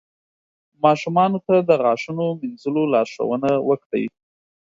[0.83, 4.05] ماشومانو ته د غاښونو مینځلو لارښوونه وکړئ.